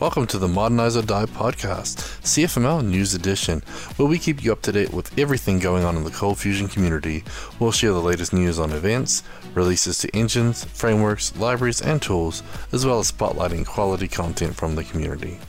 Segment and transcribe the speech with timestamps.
[0.00, 3.64] Welcome to the Modernize or Die podcast, CFML News Edition,
[3.96, 6.68] where we keep you up to date with everything going on in the Cold Fusion
[6.68, 7.24] community.
[7.58, 9.24] We'll share the latest news on events,
[9.54, 14.84] releases to engines, frameworks, libraries, and tools, as well as spotlighting quality content from the
[14.84, 15.40] community.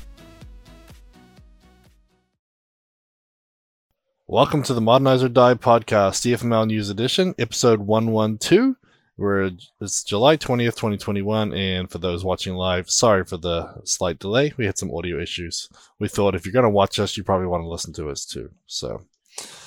[4.26, 8.79] Welcome to the Modernize or Die podcast, CFML News Edition, episode 112.
[9.20, 9.52] We're
[9.82, 14.54] it's July 20th, 2021, and for those watching live, sorry for the slight delay.
[14.56, 15.68] We had some audio issues.
[16.00, 18.26] We thought if you're going to watch us, you probably want to listen to us
[18.26, 18.50] too.
[18.66, 19.02] So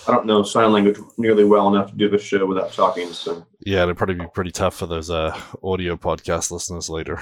[0.08, 3.12] I don't know sign language nearly well enough to do this show without talking.
[3.12, 7.20] So yeah, it'd probably be pretty tough for those uh, audio podcast listeners later.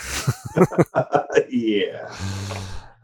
[1.50, 2.14] yeah.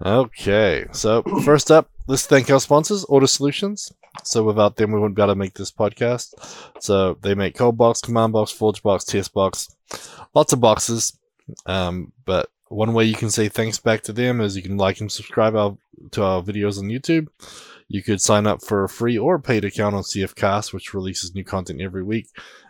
[0.04, 3.92] Okay, so first up, let's thank our sponsors, Ortus Solutions.
[4.24, 6.34] So without them, we wouldn't be able to make this podcast.
[6.80, 9.68] So they make Cold Box, Command Box, Forge Box, Test Box,
[10.34, 11.18] lots of boxes.
[11.64, 15.00] Um, but one way you can say thanks back to them is you can like
[15.00, 15.76] and subscribe our,
[16.12, 17.28] to our videos on YouTube.
[17.88, 21.44] You could sign up for a free or paid account on CFcast, which releases new
[21.44, 22.26] content every week.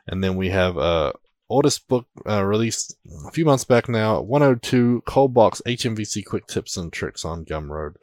[0.07, 1.15] And then we have a
[1.51, 6.77] Ortus book uh, released a few months back now, 102 Cold Box HMVC Quick Tips
[6.77, 7.95] and Tricks on Gumroad.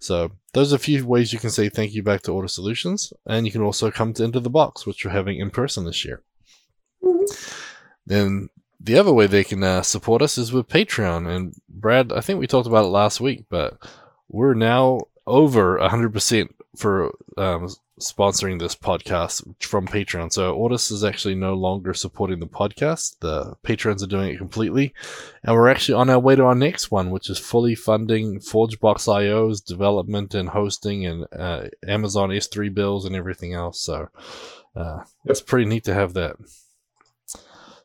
[0.00, 3.12] So those are a few ways you can say thank you back to Ortus Solutions,
[3.26, 6.04] and you can also come to Into the Box, which we're having in person this
[6.04, 6.22] year.
[8.06, 8.48] Then
[8.80, 11.28] the other way they can uh, support us is with Patreon.
[11.28, 13.78] And Brad, I think we talked about it last week, but
[14.28, 20.32] we're now over 100% for um, sponsoring this podcast from Patreon.
[20.32, 23.18] So Ortus is actually no longer supporting the podcast.
[23.20, 24.94] The patrons are doing it completely.
[25.42, 29.12] And we're actually on our way to our next one, which is fully funding ForgeBox
[29.22, 33.80] IO's development and hosting and uh, Amazon S3 bills and everything else.
[33.80, 34.08] So
[34.74, 36.36] uh, it's pretty neat to have that.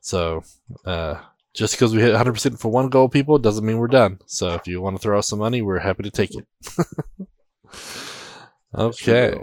[0.01, 0.43] So
[0.85, 1.21] uh,
[1.53, 4.19] just because we hit 100% for one goal, people, doesn't mean we're done.
[4.25, 6.45] So if you want to throw us some money, we're happy to take it.
[8.75, 9.35] okay.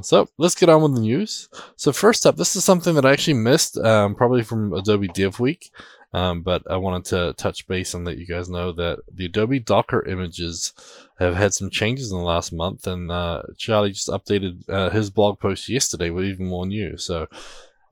[0.00, 1.48] So let's get on with the news.
[1.76, 5.38] So first up, this is something that I actually missed, um, probably from Adobe Dev
[5.38, 5.70] Week,
[6.14, 9.60] um, but I wanted to touch base and let you guys know that the Adobe
[9.60, 10.72] Docker images
[11.18, 15.10] have had some changes in the last month, and uh, Charlie just updated uh, his
[15.10, 17.04] blog post yesterday with even more news.
[17.04, 17.28] So,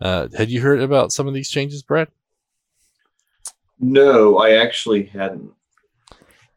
[0.00, 2.08] uh, had you heard about some of these changes, Brad?
[3.78, 5.52] No, I actually hadn't.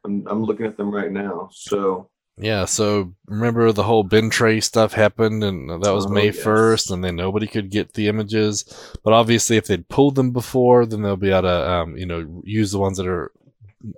[0.06, 1.50] I'm, I'm looking at them right now.
[1.54, 6.38] So yeah, so remember the whole Bintray stuff happened, and that was oh, May yes.
[6.38, 8.66] 1st, and then nobody could get the images.
[9.04, 12.42] But obviously, if they'd pulled them before, then they'll be able to, um, you know,
[12.44, 13.32] use the ones that are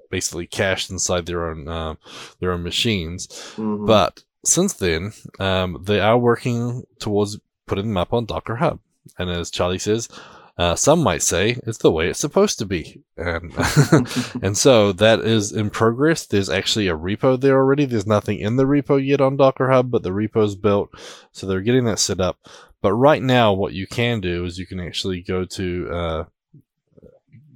[0.10, 1.96] basically cached inside their own uh,
[2.40, 3.28] their own machines.
[3.28, 3.86] Mm-hmm.
[3.86, 8.80] But since then, um, they are working towards putting them up on Docker Hub.
[9.18, 10.10] And as Charlie says,
[10.58, 13.54] uh, some might say it's the way it's supposed to be, and
[14.42, 16.26] and so that is in progress.
[16.26, 17.84] There's actually a repo there already.
[17.86, 20.92] There's nothing in the repo yet on Docker Hub, but the repo's built,
[21.34, 22.38] so they're getting that set up.
[22.82, 26.24] But right now, what you can do is you can actually go to uh,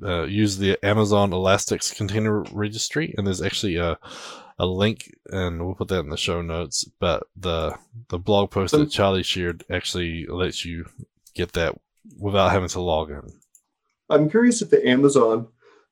[0.03, 3.97] uh, use the Amazon Elastic Container Registry, and there's actually a
[4.57, 6.83] a link, and we'll put that in the show notes.
[6.99, 7.77] But the
[8.09, 10.85] the blog post that Charlie shared actually lets you
[11.33, 11.79] get that
[12.17, 13.21] without having to log in.
[14.09, 15.47] I'm curious if the Amazon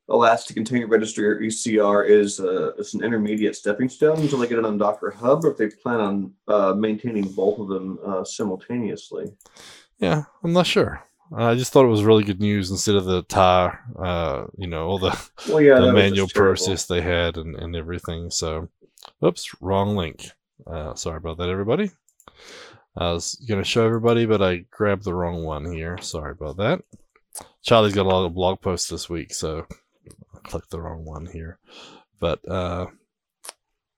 [0.09, 4.57] Elastic Container Registry or ECR is, uh, is an intermediate stepping stone until they get
[4.57, 8.23] it on Docker Hub, or if they plan on uh, maintaining both of them uh,
[8.23, 9.25] simultaneously.
[9.99, 11.03] Yeah, I'm not sure.
[11.35, 14.87] I just thought it was really good news instead of the tar, uh, you know,
[14.87, 18.29] all the, well, yeah, the manual process they had and, and everything.
[18.31, 18.69] So,
[19.23, 20.25] oops, wrong link.
[20.65, 21.91] Uh, sorry about that, everybody.
[22.97, 25.99] I was going to show everybody, but I grabbed the wrong one here.
[26.01, 26.81] Sorry about that.
[27.61, 29.67] Charlie's got a lot of blog posts this week, so
[30.33, 31.59] I clicked the wrong one here.
[32.19, 32.87] But, uh,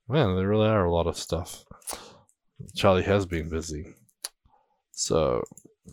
[0.10, 1.64] man, there really are a lot of stuff.
[2.76, 3.96] Charlie has been busy.
[4.92, 5.46] So,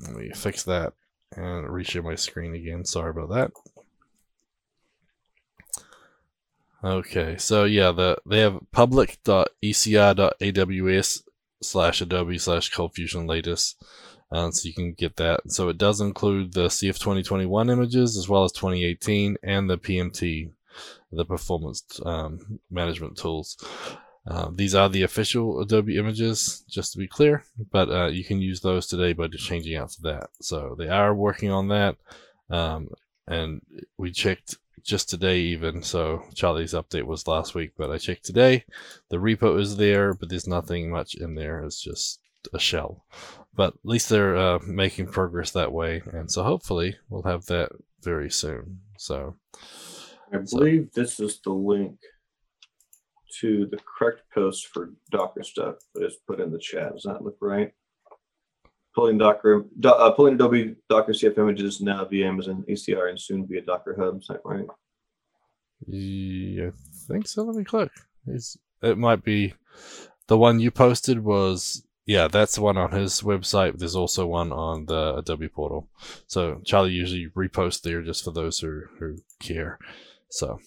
[0.03, 0.95] let me fix that
[1.37, 2.84] and reshare my screen again.
[2.84, 3.53] Sorry about that.
[6.83, 11.22] Okay, so yeah, the they have public.ecr.aws
[11.62, 13.82] slash Adobe slash ColdFusion latest.
[14.30, 15.41] Uh, so you can get that.
[15.48, 20.50] So it does include the CF 2021 images as well as 2018 and the PMT,
[21.12, 23.56] the performance um, management tools.
[24.26, 28.41] Uh, these are the official Adobe images, just to be clear, but uh, you can
[28.41, 30.30] use those today by just changing out to that.
[30.41, 31.97] So they are working on that,
[32.50, 32.88] um,
[33.28, 33.62] and
[33.97, 34.56] we checked
[34.86, 35.83] just today even.
[35.83, 38.65] So Charlie's update was last week, but I checked today.
[39.10, 41.62] The repo is there, but there's nothing much in there.
[41.62, 42.21] It's just
[42.54, 43.04] a shell.
[43.54, 47.71] But at least they're uh, making progress that way, and so hopefully we'll have that
[48.03, 48.80] very soon.
[48.98, 49.36] So
[50.33, 51.00] I believe so.
[51.00, 51.98] this is the link
[53.41, 56.92] to the correct post for Docker stuff that is put in the chat.
[56.92, 57.72] Does that look right?
[58.97, 63.47] Pulling Docker, do, uh, pulling Adobe Docker CF images now via Amazon ECR and soon
[63.47, 64.19] via Docker Hub.
[64.21, 64.66] Is that right?
[65.87, 67.45] Yeah, I think so.
[67.45, 67.91] Let me click.
[68.27, 69.54] It's, it might be
[70.27, 73.78] the one you posted was yeah, that's the one on his website.
[73.78, 75.89] There's also one on the Adobe portal.
[76.28, 79.78] So Charlie usually reposts there just for those who, who care.
[80.31, 80.60] So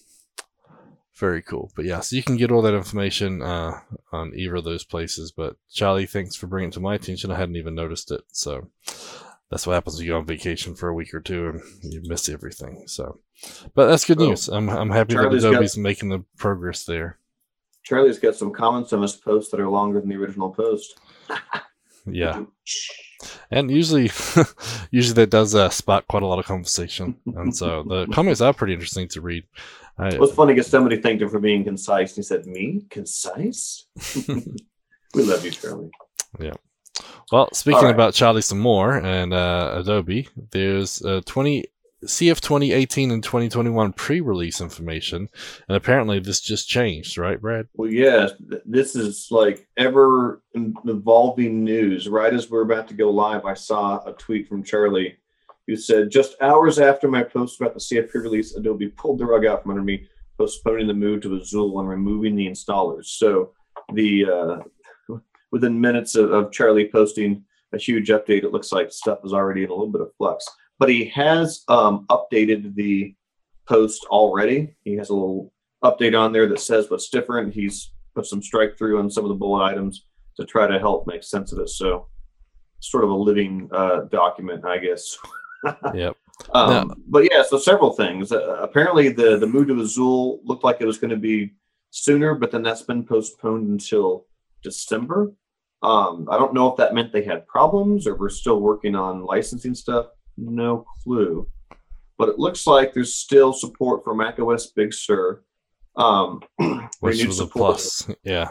[1.16, 1.70] very cool.
[1.76, 3.80] But yeah, so you can get all that information uh,
[4.12, 5.32] on either of those places.
[5.32, 7.30] But Charlie, thanks for bringing it to my attention.
[7.30, 8.22] I hadn't even noticed it.
[8.32, 8.68] So
[9.50, 12.00] that's what happens when you go on vacation for a week or two and you
[12.04, 12.84] miss everything.
[12.86, 13.18] So,
[13.74, 14.48] but that's good news.
[14.48, 17.18] I'm I'm happy Charlie's that Adobe's got, making the progress there.
[17.82, 20.98] Charlie's got some comments on this post that are longer than the original post.
[22.06, 22.44] yeah.
[23.50, 24.10] And usually,
[24.90, 28.54] usually that does uh, spark quite a lot of conversation, and so the comments are
[28.54, 29.44] pretty interesting to read.
[29.98, 32.10] I, it was funny because somebody thanked him for being concise.
[32.10, 33.86] And he said, "Me concise?
[34.28, 35.90] we love you, Charlie."
[36.38, 36.54] Yeah.
[37.32, 37.94] Well, speaking right.
[37.94, 41.64] about Charlie some more and uh, Adobe, there's uh, 20
[42.04, 45.28] CF 2018 and 2021 pre-release information,
[45.68, 47.68] and apparently this just changed, right, Brad?
[47.74, 48.32] Well, yes.
[48.64, 52.08] This is like ever evolving news.
[52.08, 55.18] Right as we're about to go live, I saw a tweet from Charlie
[55.66, 59.46] who said, "Just hours after my post about the CF pre-release, Adobe pulled the rug
[59.46, 60.06] out from under me,
[60.38, 63.52] postponing the move to Azul and removing the installers." So
[63.92, 65.18] the uh,
[65.52, 69.64] within minutes of, of Charlie posting a huge update, it looks like stuff is already
[69.64, 70.46] in a little bit of flux
[70.80, 73.14] but he has um, updated the
[73.68, 74.74] post already.
[74.82, 75.52] He has a little
[75.84, 77.54] update on there that says what's different.
[77.54, 80.06] He's put some strike through on some of the bullet items
[80.38, 81.68] to try to help make sense of it.
[81.68, 82.08] So,
[82.80, 85.18] sort of a living uh, document, I guess.
[85.94, 86.16] yep.
[86.54, 88.32] Um, but yeah, so several things.
[88.32, 91.52] Uh, apparently, the the move to Azul looked like it was going to be
[91.90, 94.24] sooner, but then that's been postponed until
[94.62, 95.34] December.
[95.82, 99.26] Um, I don't know if that meant they had problems or we're still working on
[99.26, 101.46] licensing stuff no clue.
[102.18, 105.42] But it looks like there's still support for macOS Big Sur.
[105.96, 106.42] Um,
[107.00, 107.50] Which was support.
[107.50, 108.10] a plus.
[108.22, 108.50] Yeah.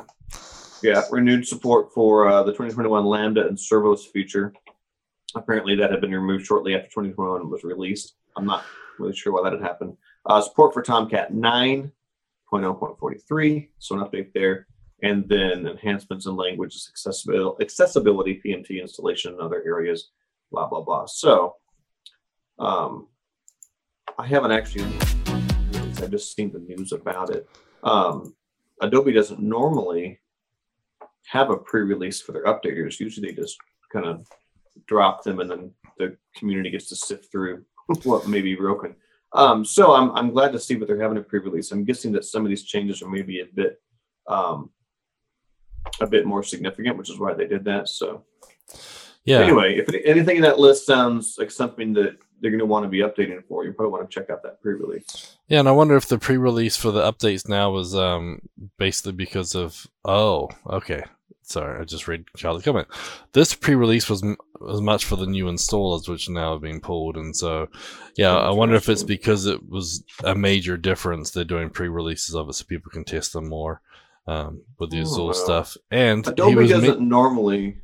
[0.82, 4.54] Yeah, renewed support for uh, the 2021 Lambda and serverless feature.
[5.36, 8.16] Apparently, that had been removed shortly after 2021 was released.
[8.36, 8.66] I'm not
[8.98, 9.96] really sure why that had happened.
[10.26, 14.68] Uh, support for Tomcat 9.0.43, so an update there.
[15.02, 20.10] And then enhancements in languages, accessibility, accessibility, PMT installation, and other areas,
[20.52, 21.06] blah, blah, blah.
[21.06, 21.56] So
[22.58, 23.08] um,
[24.18, 24.84] I haven't actually,
[25.28, 27.48] I've just seen the news about it.
[27.84, 28.36] Um,
[28.82, 30.20] Adobe doesn't normally
[31.28, 33.00] have a pre-release for their updaters.
[33.00, 33.58] Usually they just
[33.94, 34.28] kind of
[34.88, 37.64] drop them and then the community gets to sift through
[38.04, 38.96] what may be broken.
[39.34, 41.72] Um, so I'm, I'm glad to see that they're having a pre-release.
[41.72, 43.81] I'm guessing that some of these changes are maybe a bit
[44.28, 44.72] um,
[46.02, 47.90] a bit more significant, which is why they did that.
[47.90, 48.26] So
[49.26, 49.40] yeah.
[49.40, 52.90] Anyway, if anything in that list sounds like something that they're going to want to
[52.90, 53.66] be updating for.
[53.66, 55.38] You probably want to check out that pre-release.
[55.48, 58.40] Yeah, and I wonder if the pre-release for the updates now was um,
[58.78, 61.04] basically because of oh, okay.
[61.50, 62.88] Sorry, I just read Charlie's comment.
[63.34, 64.38] This pre-release was m-
[64.69, 67.68] as much for the new installers, which now have been pulled, and so
[68.16, 71.31] yeah, I wonder if it's because it was a major difference.
[71.31, 73.82] They're doing pre-releases of it so people can test them more
[74.27, 75.75] um, with the oh, stuff.
[75.89, 77.82] And Adobe doesn't normally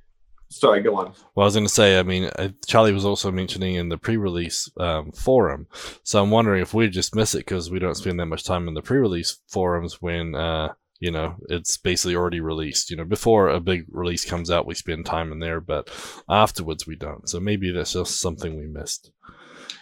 [0.49, 1.13] Sorry, go on.
[1.33, 3.97] Well, I was going to say, I mean, uh, Charlie was also mentioning in the
[3.97, 5.67] pre-release um, forum,
[6.03, 8.67] so I'm wondering if we just miss it because we don't spend that much time
[8.67, 12.89] in the pre-release forums when, uh, you know, it's basically already released.
[12.89, 15.89] You know, before a big release comes out, we spend time in there, but
[16.29, 17.27] afterwards we don't.
[17.27, 19.11] So maybe that's just something we missed.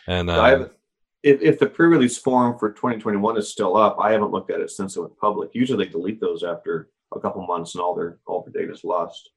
[0.07, 0.69] And um,
[1.21, 4.71] if, if the pre-release form for 2021 is still up, I haven't looked at it
[4.71, 5.51] since it went public.
[5.53, 8.83] Usually they delete those after a couple months and all their all their data is
[8.83, 9.29] lost.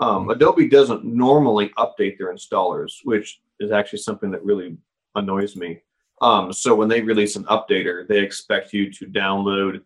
[0.00, 4.76] Um, Adobe doesn't normally update their installers, which is actually something that really
[5.14, 5.80] annoys me.
[6.20, 9.80] Um, so when they release an updater, they expect you to download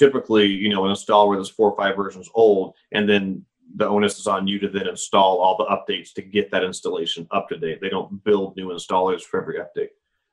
[0.00, 3.44] typically, you know, an installer that's four or five versions old, and then
[3.76, 7.28] the onus is on you to then install all the updates to get that installation
[7.30, 7.80] up to date.
[7.82, 9.90] They don't build new installers for every update.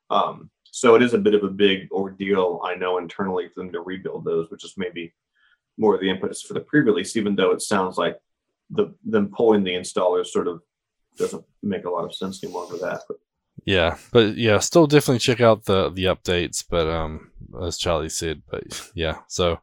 [0.10, 3.74] Um, so it is a bit of a big ordeal, I know, internally for them
[3.74, 5.14] to rebuild those, which is maybe
[5.78, 8.18] more of the impetus for the pre-release, even though it sounds like
[8.70, 10.62] the them pulling the installers sort of
[11.18, 13.02] doesn't make a lot of sense anymore for that.
[13.08, 13.18] But
[13.68, 16.64] yeah, but yeah, still definitely check out the the updates.
[16.68, 17.32] But um,
[17.62, 18.64] as Charlie said, but
[18.96, 19.60] yeah, so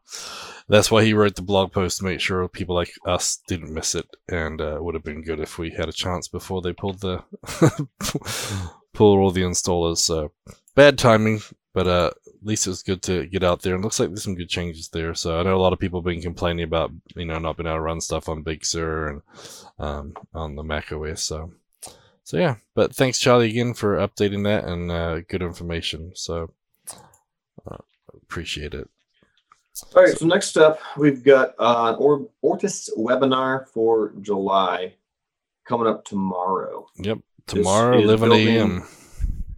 [0.69, 3.95] that's why he wrote the blog post to make sure people like us didn't miss
[3.95, 6.71] it, and uh, it would have been good if we had a chance before they
[6.71, 7.23] pulled the
[8.93, 9.97] pull all the installers.
[9.97, 10.31] So
[10.75, 11.41] bad timing,
[11.73, 13.73] but uh, at least it was good to get out there.
[13.73, 15.15] And looks like there's some good changes there.
[15.15, 17.65] So I know a lot of people have been complaining about you know not being
[17.65, 19.21] able to run stuff on Big Sur and
[19.79, 21.23] um, on the Mac OS.
[21.23, 21.53] So
[22.25, 26.11] so yeah, but thanks Charlie again for updating that and uh, good information.
[26.15, 26.51] So
[27.69, 27.77] uh,
[28.23, 28.89] appreciate it.
[29.95, 30.11] All right.
[30.13, 34.95] So, so next up, we've got uh, an or- Ortus webinar for July
[35.67, 36.87] coming up tomorrow.
[36.97, 38.87] Yep, tomorrow, 11 a.m.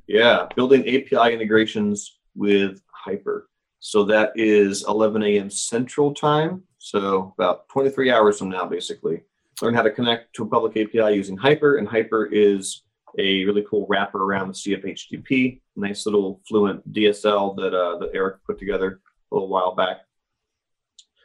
[0.07, 3.47] Yeah, building API integrations with Hyper.
[3.79, 5.49] So that is 11 a.m.
[5.49, 6.63] Central Time.
[6.79, 9.21] So about 23 hours from now, basically.
[9.61, 12.83] Learn how to connect to a public API using Hyper, and Hyper is
[13.17, 15.61] a really cool wrapper around the CFHTTP.
[15.75, 20.01] Nice little fluent DSL that uh, that Eric put together a little while back.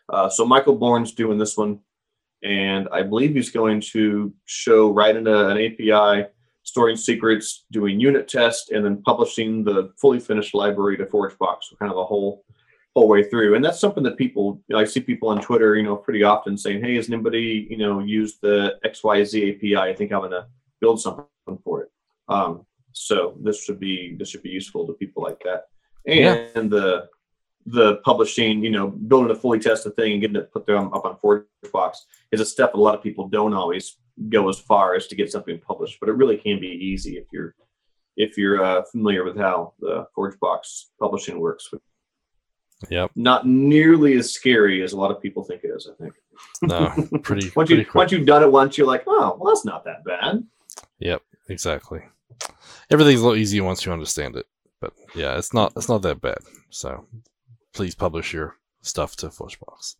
[0.08, 1.80] Uh, so Michael Born's doing this one,
[2.42, 6.28] and I believe he's going to show into an API
[6.62, 11.76] storing secrets, doing unit tests, and then publishing the fully finished library to ForgeBox, so
[11.76, 12.44] kind of the whole
[12.94, 13.54] whole way through.
[13.54, 16.22] And that's something that people, you know, I see people on Twitter, you know, pretty
[16.22, 19.76] often saying, "Hey, has anybody, you know, used the XYZ API?
[19.76, 20.46] I think I'm going to
[20.80, 21.26] build something
[21.64, 21.90] for it."
[22.28, 25.68] Um, so this should be this should be useful to people like that.
[26.06, 26.48] And yeah.
[26.54, 27.08] the
[27.66, 31.04] the publishing, you know, building a fully tested thing and getting it put them up
[31.04, 31.94] on ForgeBox
[32.32, 35.14] is a step that a lot of people don't always go as far as to
[35.14, 37.54] get something published, but it really can be easy if you're
[38.16, 41.70] if you're uh, familiar with how the ForgeBox publishing works.
[42.90, 43.12] Yep.
[43.16, 45.88] Not nearly as scary as a lot of people think it is.
[45.90, 46.14] I think.
[46.62, 47.50] No, pretty.
[47.54, 47.94] once you quick.
[47.94, 50.44] once you've done it once, you're like, oh, well, that's not that bad.
[50.98, 51.22] Yep.
[51.48, 52.00] Exactly.
[52.90, 54.46] Everything's a little easier once you understand it.
[54.80, 56.38] But yeah, it's not it's not that bad.
[56.70, 57.06] So
[57.72, 59.96] please publish your stuff to ForgeBox.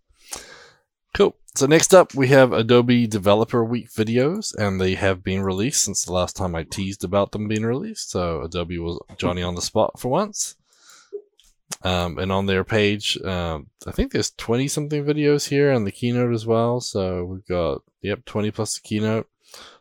[1.15, 1.37] Cool.
[1.55, 6.05] So next up, we have Adobe Developer Week videos, and they have been released since
[6.05, 8.11] the last time I teased about them being released.
[8.11, 10.57] So Adobe was Johnny on the spot for once.
[11.83, 15.93] Um, and on their page, um, I think there's 20 something videos here and the
[15.93, 16.81] keynote as well.
[16.81, 19.29] So we've got, yep, 20 plus the keynote.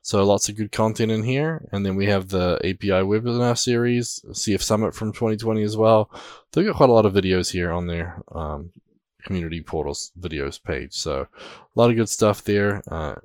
[0.02, 1.68] So lots of good content in here.
[1.72, 6.10] And then we have the API webinar series, CF Summit from 2020 as well.
[6.52, 8.72] They've got quite a lot of videos here on their um,
[9.24, 10.94] community portals videos page.
[10.94, 12.84] So a lot of good stuff there.
[12.88, 13.16] Uh,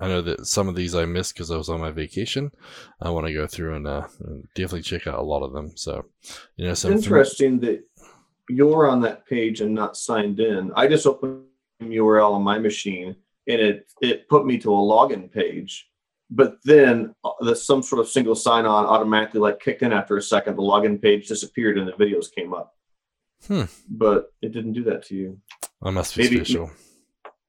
[0.00, 2.50] I know that some of these I missed because I was on my vacation.
[3.00, 5.76] I want to go through and, uh, and, definitely check out a lot of them.
[5.76, 6.06] So,
[6.56, 7.84] you know, some interesting that
[8.48, 10.72] you're on that page and not signed in.
[10.74, 11.44] I just opened
[11.82, 13.14] URL on my machine
[13.46, 15.88] and it it put me to a login page.
[16.30, 20.16] But then uh, the some sort of single sign on automatically like kicked in after
[20.16, 20.56] a second.
[20.56, 22.74] The login page disappeared and the videos came up.
[23.46, 23.64] Hmm.
[23.88, 25.40] But it didn't do that to you.
[25.82, 26.70] I must be maybe, special.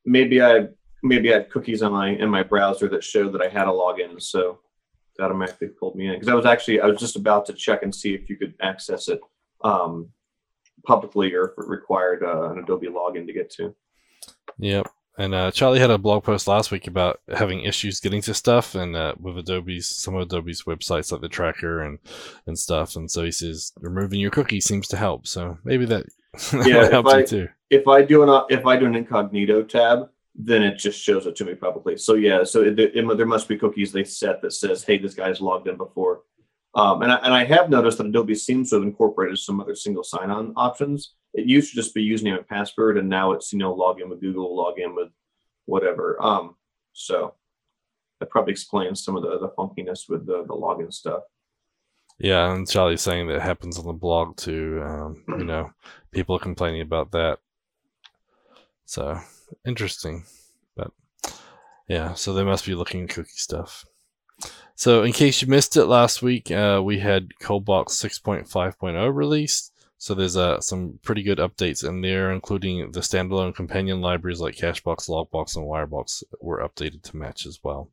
[0.06, 0.68] Maybe I
[1.04, 3.72] maybe I had cookies on my in my browser that showed that I had a
[3.72, 4.60] login, so
[5.18, 6.14] it automatically pulled me in.
[6.14, 8.54] Because I was actually I was just about to check and see if you could
[8.62, 9.20] access it
[9.64, 10.10] um,
[10.86, 13.76] publicly or if it required uh, an Adobe login to get to.
[14.60, 14.88] Yep.
[15.18, 18.76] And uh, Charlie had a blog post last week about having issues getting to stuff,
[18.76, 22.00] and uh, with Adobe's some of Adobe's websites like the tracker and
[22.48, 22.96] and stuff.
[22.96, 25.28] And so he says removing your cookie seems to help.
[25.28, 26.06] So maybe that,
[26.52, 27.50] that yeah, help you too.
[27.70, 31.36] If I do an if I do an incognito tab, then it just shows it
[31.36, 31.98] to me publicly.
[31.98, 35.14] So yeah, so it, it, there must be cookies they set that says, "Hey, this
[35.14, 36.22] guy's logged in before."
[36.74, 39.76] Um, and I, and I have noticed that Adobe seems to have incorporated some other
[39.76, 43.60] single sign-on options it used to just be username and password, and now it's you
[43.60, 45.10] know log in with Google, log in with
[45.66, 46.22] whatever.
[46.22, 46.56] Um,
[46.94, 47.36] so
[48.20, 51.24] that probably explains some of the, the funkiness with the, the login stuff.
[52.20, 54.82] Yeah, and Charlie's saying that happens on the blog too.
[54.84, 55.72] Um, you know,
[56.12, 57.40] people are complaining about that.
[58.86, 59.18] So
[59.66, 60.26] interesting,
[60.76, 60.92] but
[61.88, 63.86] yeah, so they must be looking at cookie stuff.
[64.76, 69.72] So, in case you missed it last week, uh, we had ColdBox 6.5.0 released.
[70.02, 74.56] So there's uh, some pretty good updates in there, including the standalone companion libraries like
[74.56, 77.92] Cachebox, Logbox, and Wirebox were updated to match as well.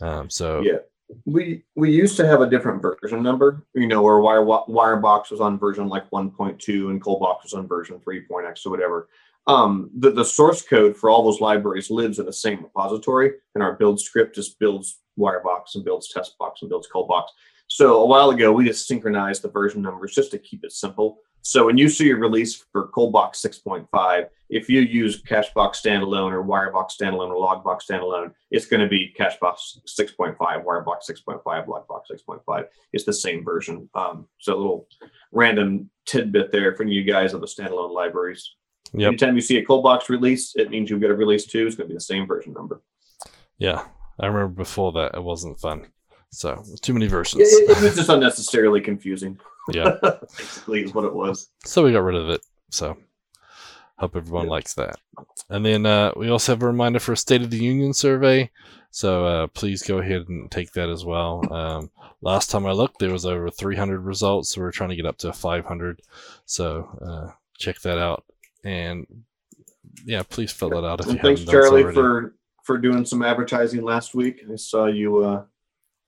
[0.00, 0.78] Um, so yeah,
[1.26, 5.42] we we used to have a different version number, you know, where Wire Wirebox was
[5.42, 9.08] on version like 1.2 and ColdBox was on version 3.x or whatever.
[9.46, 13.62] Um, the, the source code for all those libraries lives in the same repository, and
[13.62, 17.24] our build script just builds Wirebox and builds Testbox and builds ColdBox.
[17.68, 21.18] So a while ago, we just synchronized the version numbers just to keep it simple.
[21.42, 26.44] So when you see a release for ColdBox 6.5, if you use Cachebox standalone or
[26.44, 32.64] Wirebox standalone or Logbox standalone, it's going to be Cachebox 6.5, Wirebox 6.5, Logbox 6.5.
[32.92, 33.88] It's the same version.
[33.94, 34.88] Um, so a little
[35.30, 38.56] random tidbit there for you guys of the standalone libraries.
[38.96, 39.08] Yep.
[39.08, 41.66] Anytime you see a cold box release, it means you've got a release too.
[41.66, 42.80] It's going to be the same version number.
[43.58, 43.84] Yeah,
[44.18, 45.86] I remember before that it wasn't fun
[46.30, 47.42] So too many versions.
[47.42, 49.38] It, it was just unnecessarily confusing.
[49.72, 49.96] Yeah.
[50.36, 51.50] Basically, is what it was.
[51.64, 52.40] So we got rid of it.
[52.70, 52.96] So
[53.98, 54.50] hope everyone Yeah.
[54.50, 54.96] likes that.
[55.50, 58.50] And then uh, we also have a reminder for a State of the Union survey.
[58.90, 61.42] So uh, please go ahead and take that as well.
[61.52, 61.90] Um,
[62.22, 64.50] last time I looked, there was over 300 results.
[64.50, 66.00] So we're trying to get up to 500.
[66.46, 68.24] So uh, check that out.
[68.64, 69.06] And
[70.04, 71.94] yeah, please fill that out if And you thanks, haven't done so Charlie, already.
[71.94, 72.34] for
[72.64, 74.40] for doing some advertising last week.
[74.52, 75.44] I saw you uh,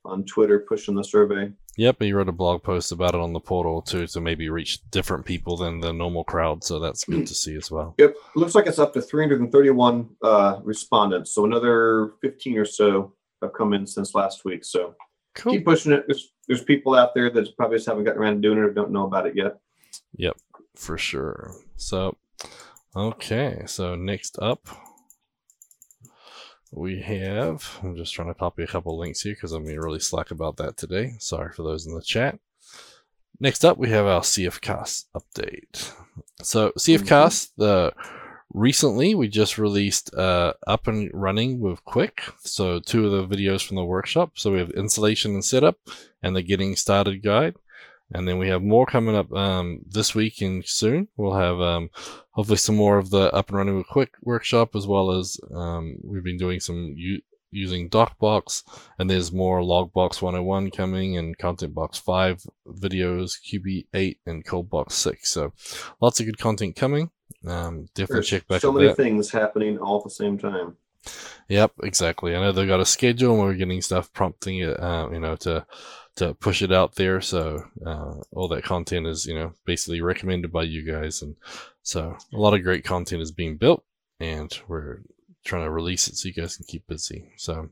[0.04, 1.52] on Twitter pushing the survey.
[1.76, 4.80] Yep, he wrote a blog post about it on the portal too, to maybe reach
[4.90, 6.64] different people than the normal crowd.
[6.64, 7.94] So that's good to see as well.
[7.98, 11.32] Yep, looks like it's up to 331 uh, respondents.
[11.32, 14.64] So another 15 or so have come in since last week.
[14.64, 14.96] So
[15.36, 15.52] Cool.
[15.52, 16.02] keep pushing it.
[16.08, 18.72] There's, there's people out there that probably just haven't gotten around to doing it or
[18.72, 19.58] don't know about it yet.
[20.16, 20.36] Yep,
[20.74, 21.52] for sure.
[21.76, 22.16] So,
[22.96, 23.62] okay.
[23.66, 24.68] So next up,
[26.72, 27.78] we have.
[27.82, 30.56] I'm just trying to copy a couple links here because I'm being really slack about
[30.58, 31.14] that today.
[31.18, 32.38] Sorry for those in the chat.
[33.40, 35.92] Next up, we have our CFcast update.
[36.42, 37.92] So CFcast, the
[38.52, 42.22] recently we just released uh, up and running with Quick.
[42.40, 44.32] So two of the videos from the workshop.
[44.34, 45.78] So we have installation and setup,
[46.22, 47.54] and the getting started guide.
[48.12, 51.08] And then we have more coming up um, this week and soon.
[51.16, 51.90] We'll have um,
[52.30, 55.98] hopefully some more of the up and running with quick workshop as well as um,
[56.02, 58.62] we've been doing some u- using DocBox
[58.98, 65.30] and there's more Logbox 101 coming and Content Box 5 videos, QB8 and ColdBox 6.
[65.30, 65.52] So
[66.00, 67.10] lots of good content coming.
[67.46, 68.96] Um, definitely There's check back so many that.
[68.96, 70.76] things happening all at the same time.
[71.48, 72.34] Yep, exactly.
[72.34, 75.36] I know they've got a schedule, and we're getting stuff prompting it, uh, you know,
[75.36, 75.64] to
[76.18, 77.20] to push it out there.
[77.20, 81.36] So uh, all that content is, you know, basically recommended by you guys, and
[81.82, 83.84] so a lot of great content is being built,
[84.20, 85.00] and we're
[85.44, 87.30] trying to release it so you guys can keep busy.
[87.36, 87.70] So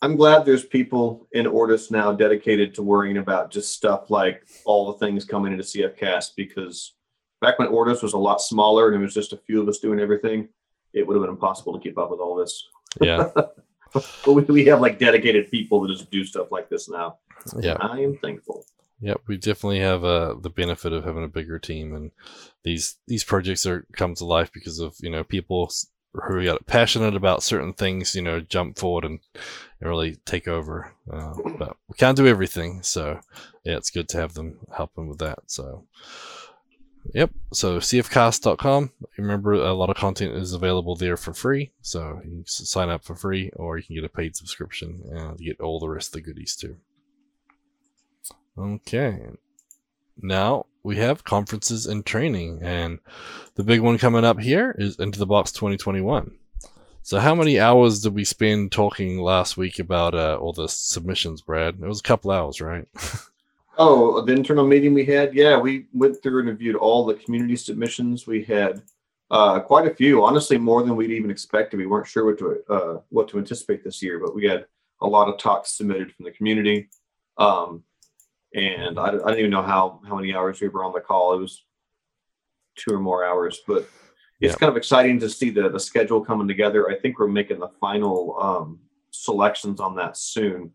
[0.00, 4.92] I'm glad there's people in Ortus now dedicated to worrying about just stuff like all
[4.92, 6.94] the things coming into CFcast because
[7.40, 9.80] back when Ortus was a lot smaller and it was just a few of us
[9.80, 10.48] doing everything,
[10.94, 12.66] it would have been impossible to keep up with all this.
[13.00, 13.28] yeah,
[13.92, 17.18] But we, we have like dedicated people that just do stuff like this now.
[17.60, 17.76] Yeah.
[17.80, 18.64] I am thankful.
[19.00, 22.12] Yep, we definitely have uh, the benefit of having a bigger team, and
[22.62, 25.70] these these projects are come to life because of you know people
[26.14, 29.20] who got passionate about certain things, you know, jump forward and,
[29.80, 30.94] and really take over.
[31.10, 33.18] Uh, but we can't do everything, so
[33.64, 35.38] yeah, it's good to have them helping with that.
[35.46, 35.86] So,
[37.14, 37.30] yep.
[37.52, 38.92] So cfcast.com.
[39.16, 43.04] Remember, a lot of content is available there for free, so you can sign up
[43.04, 46.08] for free, or you can get a paid subscription uh, to get all the rest
[46.08, 46.76] of the goodies too.
[48.56, 49.28] Okay.
[50.20, 52.98] Now we have conferences and training, and
[53.54, 56.32] the big one coming up here is Into the Box 2021.
[57.04, 61.42] So, how many hours did we spend talking last week about uh, all the submissions,
[61.42, 61.76] Brad?
[61.82, 62.86] It was a couple hours, right?
[63.78, 67.56] Oh, the internal meeting we had, yeah, we went through and reviewed all the community
[67.56, 68.26] submissions.
[68.26, 68.82] We had
[69.30, 71.78] uh, quite a few, honestly, more than we'd even expected.
[71.78, 74.66] We weren't sure what to uh, what to anticipate this year, but we had
[75.00, 76.90] a lot of talks submitted from the community.
[77.38, 77.82] Um,
[78.54, 81.34] and I, I don't even know how how many hours we were on the call.
[81.34, 81.64] It was
[82.76, 83.88] two or more hours, but
[84.40, 84.54] it's Yeah.
[84.56, 86.88] kind of exciting to see the the schedule coming together.
[86.90, 90.70] I think we're making the final um, selections on that soon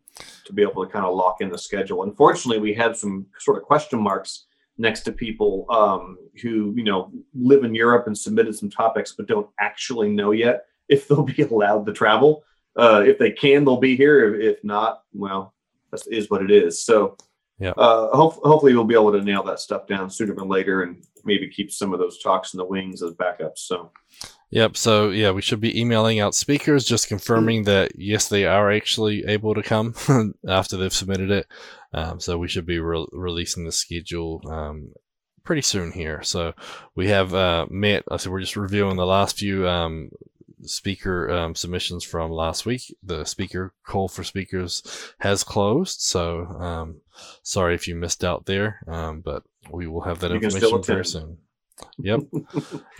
[0.46, 2.04] to be able to kind of lock in the schedule.
[2.04, 4.46] Unfortunately, we have some sort of question marks
[4.80, 9.28] next to people um, who you know live in Europe and submitted some topics but
[9.28, 12.44] don't actually know yet if they'll be allowed to travel.
[12.76, 14.36] Uh, if they can, they'll be here.
[14.36, 15.56] If, if not, well,
[15.92, 16.84] that is what it is.
[16.84, 17.18] So,
[17.60, 17.72] Yeah.
[17.72, 21.04] uh, hope, hopefully, we'll be able to nail that stuff down sooner than later, and
[21.26, 23.60] maybe keep some of those talks in the wings as backups.
[23.60, 23.92] So,
[24.50, 24.78] Yep.
[24.78, 29.26] So yeah, we should be emailing out speakers, just confirming that yes, they are actually
[29.26, 29.94] able to come
[30.48, 31.48] after they've submitted it.
[31.94, 34.94] Um, so we should be re- releasing the schedule um,
[35.44, 36.24] pretty soon here.
[36.24, 36.54] So
[36.96, 38.04] we have uh, met.
[38.10, 40.12] I said we're just reviewing the last few um,
[40.64, 42.96] speaker um, submissions from last week.
[43.04, 46.02] The speaker call for speakers has closed.
[46.02, 47.02] So um,
[47.44, 51.06] sorry if you missed out there, um, but we will have that You information very
[51.06, 51.38] soon.
[52.00, 52.22] Yep.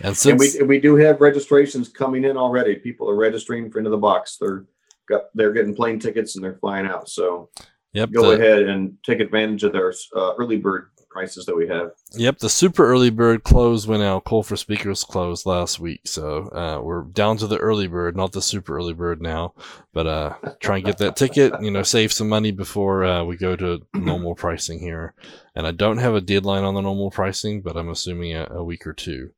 [0.02, 2.76] and and we we do have registrations coming in already.
[2.76, 4.36] People are registering for into the box.
[4.40, 4.66] They're
[5.08, 7.08] got they're getting plane tickets and they're flying out.
[7.08, 7.50] So
[7.92, 11.68] yep, go the- ahead and take advantage of their uh, early bird prices that we
[11.68, 11.92] have.
[12.12, 16.02] Yep, the super early bird closed when our call for speakers closed last week.
[16.04, 19.54] So uh, we're down to the early bird, not the super early bird now.
[19.92, 23.36] But uh, try and get that ticket, you know, save some money before uh, we
[23.36, 25.14] go to normal pricing here.
[25.54, 28.64] And I don't have a deadline on the normal pricing, but I'm assuming a, a
[28.64, 29.30] week or two.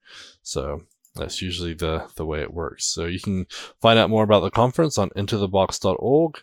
[0.42, 0.82] So
[1.14, 2.86] that's usually the, the way it works.
[2.86, 3.46] So you can
[3.80, 6.42] find out more about the conference on intothebox.org.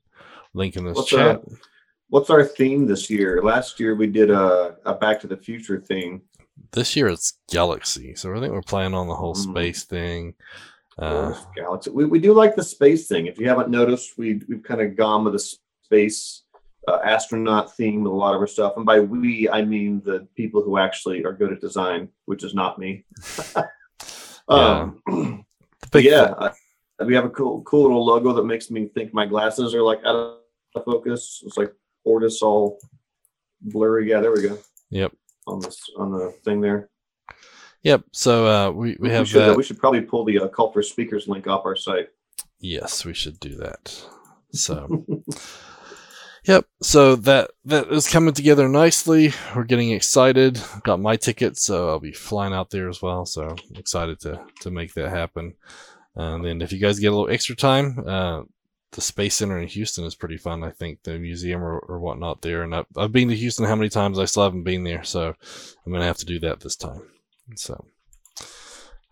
[0.53, 1.37] link in this What's chat.
[1.37, 1.41] our,
[2.09, 3.41] what's our theme this year?
[3.43, 6.21] Last year we did a, a Back to the Future theme.
[6.71, 9.51] This year it's Galaxy, so I think we're playing on the whole Mm.
[9.51, 10.35] space thing.
[10.99, 11.89] Uh, Galaxy.
[11.89, 13.25] We, we do like the space thing.
[13.25, 15.39] If you haven't noticed, we we've kind of gone with the
[15.83, 16.43] space
[16.87, 18.73] uh, astronaut theme with a lot of our stuff.
[18.77, 22.53] And by we, I mean the people who actually are good at design, which is
[22.53, 23.05] not me.
[24.47, 25.01] um,
[25.91, 26.53] but yeah, uh,
[27.05, 29.99] we have a cool cool little logo that makes me think my glasses are like
[30.05, 30.39] out
[30.75, 31.43] of focus.
[31.45, 31.73] It's like
[32.05, 32.79] Ortus all
[33.61, 34.09] blurry.
[34.09, 34.57] Yeah, there we go
[34.89, 35.13] Yep.
[35.47, 36.89] on this on the thing there.
[37.83, 38.03] Yep.
[38.11, 39.57] So uh, we we have should, that.
[39.57, 42.09] we should probably pull the uh, call for speakers link off our site.
[42.59, 44.03] Yes, we should do that.
[44.53, 45.05] So,
[46.43, 46.65] yep.
[46.81, 49.33] So that that is coming together nicely.
[49.55, 50.61] We're getting excited.
[50.83, 53.25] Got my ticket, so I'll be flying out there as well.
[53.25, 55.55] So excited to to make that happen.
[56.15, 58.43] And then if you guys get a little extra time, uh,
[58.91, 60.63] the Space Center in Houston is pretty fun.
[60.63, 62.63] I think the museum or, or whatnot there.
[62.63, 64.19] And I've, I've been to Houston how many times?
[64.19, 65.33] I still haven't been there, so
[65.85, 67.09] I'm gonna have to do that this time.
[67.55, 67.85] So.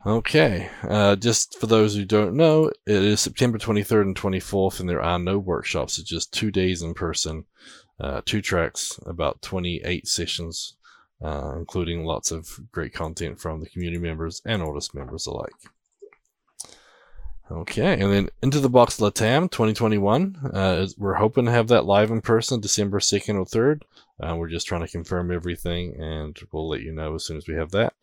[0.05, 4.87] Okay, uh, just for those who don't know, it is September 23rd and 24th, and
[4.87, 5.99] there are no workshops.
[5.99, 7.43] It's just two days in person,
[7.99, 10.77] uh, two tracks, about 28 sessions,
[11.21, 15.51] uh, including lots of great content from the community members and Ortus members alike.
[17.51, 20.51] Okay, and then Into the Box Latam 2021.
[20.53, 23.81] Uh, we're hoping to have that live in person December 2nd or 3rd.
[24.19, 27.47] Uh, we're just trying to confirm everything, and we'll let you know as soon as
[27.47, 27.93] we have that.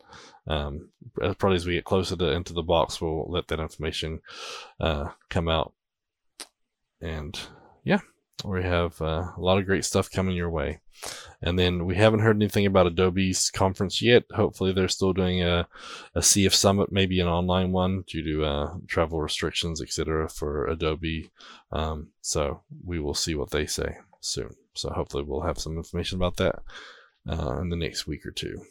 [0.47, 4.21] Um, probably as we get closer to Into the Box, we'll let that information
[4.79, 5.73] uh, come out.
[7.01, 7.39] And
[7.83, 7.99] yeah,
[8.43, 10.79] we have uh, a lot of great stuff coming your way.
[11.41, 14.23] And then we haven't heard anything about Adobe's conference yet.
[14.33, 15.67] Hopefully, they're still doing a,
[16.15, 21.29] a CF Summit, maybe an online one due to uh, travel restrictions, etc., for Adobe.
[21.71, 24.55] Um, so we will see what they say soon.
[24.77, 26.59] So hopefully, we'll have some information about that
[27.29, 28.61] uh, in the next week or two.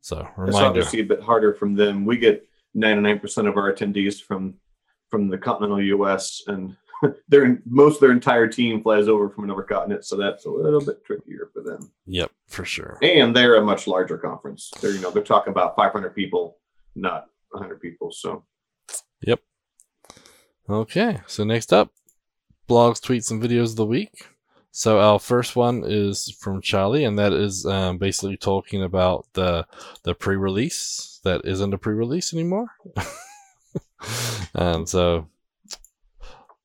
[0.00, 2.04] So It's obviously a bit harder from them.
[2.04, 2.44] We get
[2.76, 4.54] 99% of our attendees from
[5.10, 6.42] from the continental U.S.
[6.46, 6.74] and
[7.28, 10.80] their most of their entire team flies over from another continent, so that's a little
[10.80, 11.92] bit trickier for them.
[12.06, 12.98] Yep, for sure.
[13.02, 14.70] And they're a much larger conference.
[14.80, 16.58] They're you know they're talking about 500 people,
[16.94, 18.10] not 100 people.
[18.10, 18.44] So
[19.22, 19.40] Yep.
[20.68, 21.90] Okay, so next up,
[22.68, 24.28] blogs, tweets, and videos of the week.
[24.74, 29.66] So our first one is from Charlie, and that is um, basically talking about the
[30.02, 32.68] the pre-release that isn't a pre-release anymore.
[34.54, 35.28] and so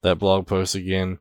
[0.03, 1.19] that blog post again,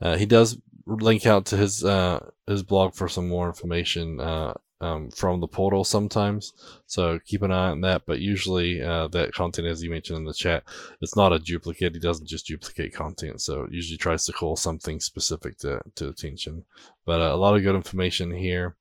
[0.00, 4.52] uh, he does link out to his uh, his blog for some more information uh,
[4.80, 6.52] um, from the portal sometimes.
[6.86, 8.02] So keep an eye on that.
[8.06, 10.64] But usually uh, that content, as you mentioned in the chat,
[11.00, 11.94] it's not a duplicate.
[11.94, 16.08] He doesn't just duplicate content, so it usually tries to call something specific to, to
[16.08, 16.64] attention.
[17.04, 18.76] But uh, a lot of good information here,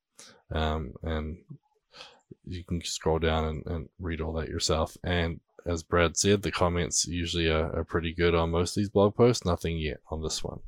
[0.51, 1.37] um, and
[2.45, 4.97] you can scroll down and, and read all that yourself.
[5.03, 8.89] And as Brad said, the comments usually are, are pretty good on most of these
[8.89, 9.45] blog posts.
[9.45, 10.59] Nothing yet on this one.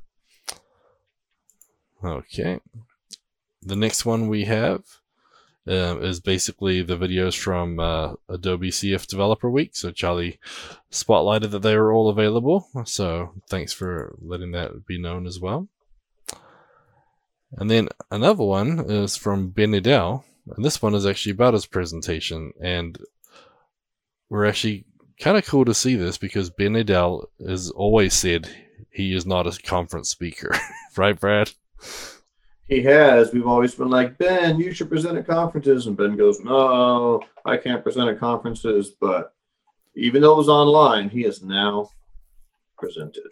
[2.02, 2.60] Okay.
[3.62, 4.82] The next one we have
[5.68, 9.76] um, is basically the videos from uh, Adobe CF Developer Week.
[9.76, 10.38] So Charlie
[10.90, 12.68] spotlighted that they were all available.
[12.84, 15.68] So thanks for letting that be known as well.
[17.52, 20.24] And then another one is from Ben Nadel.
[20.54, 22.52] And this one is actually about his presentation.
[22.60, 22.98] And
[24.28, 24.84] we're actually
[25.20, 28.48] kind of cool to see this because Ben Nadel has always said
[28.90, 30.50] he is not a conference speaker.
[30.96, 31.52] right, Brad?
[32.68, 33.32] He has.
[33.32, 37.56] We've always been like Ben, you should present at conferences, and Ben goes, No, I
[37.56, 38.90] can't present at conferences.
[39.00, 39.34] But
[39.94, 41.90] even though it was online, he has now
[42.76, 43.28] presented.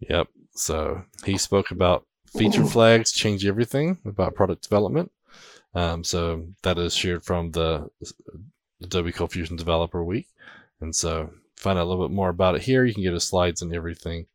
[0.00, 0.28] Yep.
[0.54, 5.10] So he spoke about feature flags change everything about product development.
[5.74, 7.88] Um, so that is shared from the
[8.82, 10.28] Adobe Cold Fusion Developer Week.
[10.80, 12.84] And so find out a little bit more about it here.
[12.84, 14.26] You can get his slides and everything.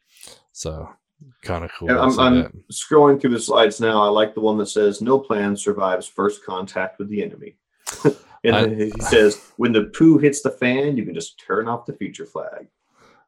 [0.51, 0.89] So
[1.41, 1.89] kind of cool.
[1.89, 4.01] I'm, I'm scrolling through the slides now.
[4.01, 7.57] I like the one that says, No plan survives first contact with the enemy.
[8.43, 11.85] and I- he says, When the poo hits the fan, you can just turn off
[11.85, 12.67] the feature flag,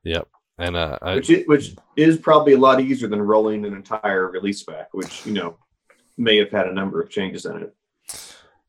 [0.03, 0.27] Yep.
[0.57, 4.29] And uh, I, which, is, which is probably a lot easier than rolling an entire
[4.29, 5.57] release back, which, you know,
[6.17, 7.75] may have had a number of changes in it.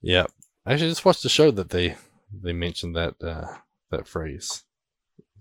[0.00, 0.24] yeah,
[0.64, 1.96] I actually just watched the show that they
[2.32, 3.46] they mentioned that uh,
[3.90, 4.62] that phrase.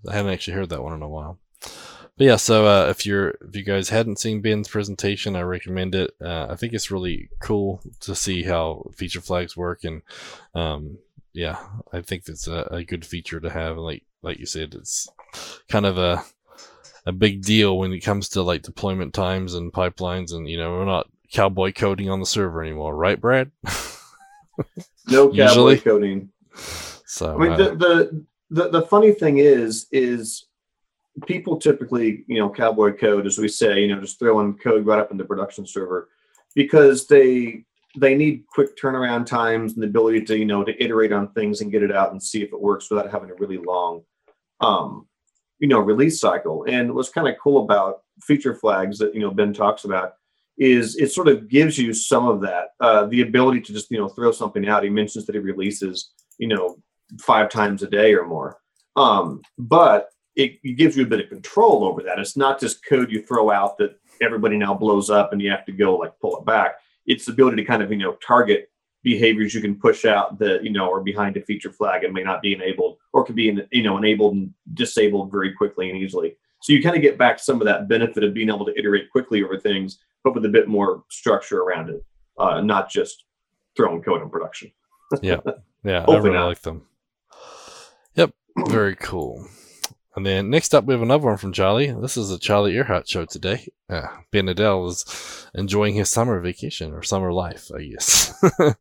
[0.09, 1.37] I haven't actually heard that one in a while.
[2.19, 5.95] But yeah, so uh, if you're if you guys hadn't seen Ben's presentation, I recommend
[5.95, 6.11] it.
[6.21, 10.01] Uh, I think it's really cool to see how feature flags work, and
[10.53, 10.97] um,
[11.31, 11.55] yeah,
[11.93, 13.77] I think it's a, a good feature to have.
[13.77, 15.07] Like like you said, it's
[15.69, 16.25] kind of a
[17.05, 20.71] a big deal when it comes to like deployment times and pipelines, and you know
[20.71, 23.49] we're not cowboy coding on the server anymore, right, Brad?
[25.07, 26.31] no cowboy coding.
[27.05, 30.48] So I mean, uh, the, the the the funny thing is is
[31.25, 34.99] people typically, you know, cowboy code, as we say, you know, just throwing code right
[34.99, 36.09] up in the production server
[36.55, 37.65] because they
[37.97, 41.61] they need quick turnaround times and the ability to, you know, to iterate on things
[41.61, 44.03] and get it out and see if it works without having a really long
[44.61, 45.07] um,
[45.59, 46.65] you know, release cycle.
[46.67, 50.13] And what's kind of cool about feature flags that, you know, Ben talks about
[50.57, 53.97] is it sort of gives you some of that, uh, the ability to just, you
[53.97, 54.83] know, throw something out.
[54.83, 56.77] He mentions that he releases, you know,
[57.19, 58.59] five times a day or more.
[58.95, 62.17] Um, but it, it gives you a bit of control over that.
[62.17, 65.65] It's not just code you throw out that everybody now blows up and you have
[65.65, 66.75] to go like pull it back.
[67.05, 68.71] It's the ability to kind of you know target
[69.03, 72.23] behaviors you can push out that you know are behind a feature flag and may
[72.23, 76.35] not be enabled or can be you know enabled and disabled very quickly and easily.
[76.61, 79.11] So you kind of get back some of that benefit of being able to iterate
[79.11, 82.03] quickly over things, but with a bit more structure around it,
[82.37, 83.23] uh, not just
[83.77, 84.71] throwing code in production.
[85.21, 85.39] yeah,
[85.83, 86.85] yeah, I really like them.
[88.15, 88.31] Yep,
[88.67, 89.47] very cool.
[90.15, 91.91] And then next up, we have another one from Charlie.
[91.91, 93.67] This is a Charlie Arehart show today.
[93.89, 98.33] Uh, ben Nadel is enjoying his summer vacation or summer life, I guess.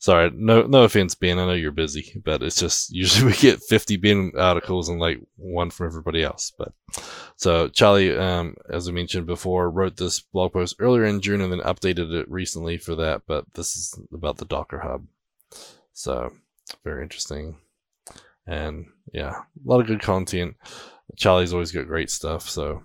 [0.00, 1.38] Sorry, no, no offense, Ben.
[1.38, 5.20] I know you're busy, but it's just usually we get 50 Ben articles and like
[5.36, 6.52] one from everybody else.
[6.56, 6.72] But
[7.36, 11.52] so Charlie, um, as I mentioned before, wrote this blog post earlier in June and
[11.52, 13.22] then updated it recently for that.
[13.26, 15.06] But this is about the Docker Hub.
[15.92, 16.32] So
[16.82, 17.56] very interesting.
[18.50, 20.56] And yeah, a lot of good content.
[21.16, 22.82] Charlie's always got great stuff, so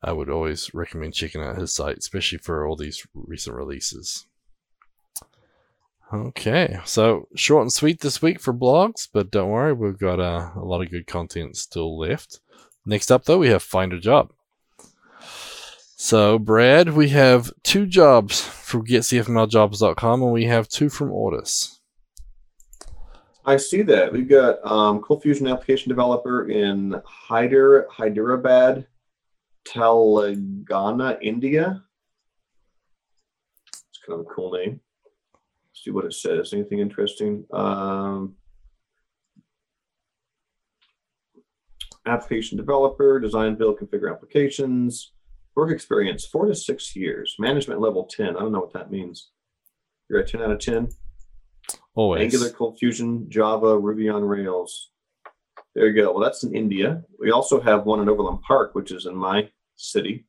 [0.00, 4.26] I would always recommend checking out his site, especially for all these recent releases.
[6.14, 10.50] Okay, so short and sweet this week for blogs, but don't worry, we've got uh,
[10.54, 12.38] a lot of good content still left.
[12.86, 14.32] Next up, though, we have Find a Job.
[15.96, 21.78] So, Brad, we have two jobs from getcfmljobs.com and we have two from Ortus.
[23.44, 24.12] I see that.
[24.12, 28.86] We've got um, Cold Fusion application developer in Hyder, Hyderabad,
[29.64, 31.82] Telangana, India.
[33.66, 34.80] It's kind of a cool name.
[35.34, 36.52] Let's see what it says.
[36.52, 37.44] Anything interesting?
[37.52, 38.36] Um,
[42.06, 45.12] application developer, design, build, configure applications.
[45.56, 47.34] Work experience, four to six years.
[47.40, 48.36] Management level 10.
[48.36, 49.30] I don't know what that means.
[50.08, 50.88] You're at 10 out of 10?
[51.94, 52.22] Always.
[52.22, 54.90] Angular, Cold Fusion, Java, Ruby on Rails.
[55.74, 56.12] There you go.
[56.12, 57.02] Well, that's in India.
[57.18, 60.26] We also have one in Overland Park, which is in my city,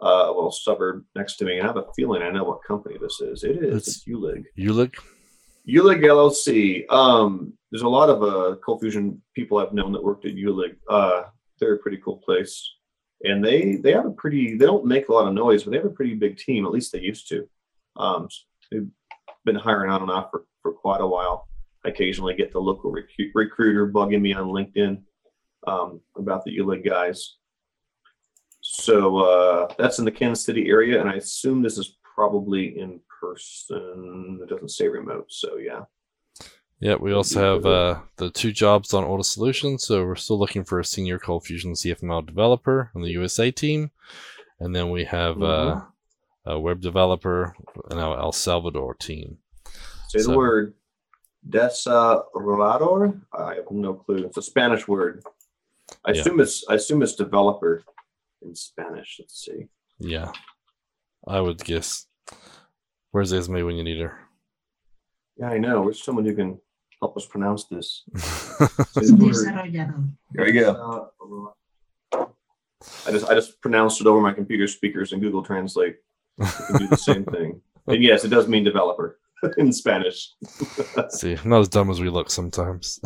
[0.00, 1.60] uh, a little suburb next to me.
[1.60, 3.44] I have a feeling I know what company this is.
[3.44, 3.76] It is.
[3.76, 4.44] It's, it's Uhlig.
[4.58, 4.94] Uhlig.
[5.68, 6.92] Uhlig LLC.
[6.92, 10.76] Um, there's a lot of uh, Cold Fusion people I've known that worked at Uhlig.
[10.88, 11.24] Uh,
[11.60, 12.68] they're a pretty cool place,
[13.22, 14.56] and they they have a pretty.
[14.56, 16.66] They don't make a lot of noise, but they have a pretty big team.
[16.66, 17.48] At least they used to.
[17.96, 18.28] Um,
[18.70, 18.88] they've
[19.44, 21.48] been hiring on and off for for quite a while.
[21.84, 25.02] I occasionally get the local rec- recruiter bugging me on LinkedIn
[25.66, 27.36] um, about the Uhlig guys.
[28.60, 33.00] So uh, that's in the Kansas City area, and I assume this is probably in
[33.20, 34.38] person.
[34.42, 35.82] It doesn't say remote, so yeah.
[36.80, 39.84] Yeah, we also have uh, the two jobs on Ortus Solutions.
[39.84, 43.92] So we're still looking for a senior Cold Fusion CFML developer on the USA team,
[44.58, 46.50] and then we have uh, mm-hmm.
[46.50, 47.54] uh, a web developer
[47.90, 49.38] in our El Salvador team.
[50.12, 50.74] Say so, the word.
[51.48, 53.18] Desarrollador.
[53.32, 54.26] I have no clue.
[54.26, 55.24] It's a Spanish word.
[56.04, 56.20] I yeah.
[56.20, 57.82] assume it's I assume it's developer
[58.42, 59.16] in Spanish.
[59.18, 59.68] Let's see.
[59.98, 60.32] Yeah,
[61.26, 62.06] I would guess.
[63.12, 64.18] Where's Esme when you need her?
[65.38, 65.80] Yeah, I know.
[65.80, 66.60] Where's someone who can
[67.00, 68.04] help us pronounce this?
[70.32, 71.54] there you go.
[72.14, 75.96] I just I just pronounced it over my computer speakers and Google Translate.
[76.38, 77.62] Can do the same thing.
[77.86, 79.18] And yes, it does mean developer.
[79.56, 80.30] in Spanish.
[81.10, 83.00] See, not as dumb as we look sometimes.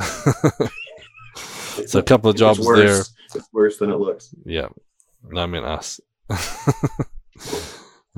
[1.87, 3.01] so a couple of jobs it's there.
[3.35, 4.35] It's worse than it looks.
[4.45, 4.69] Yeah,
[5.35, 6.01] I mean us.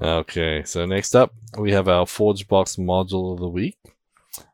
[0.03, 3.79] okay, so next up we have our ForgeBox module of the week,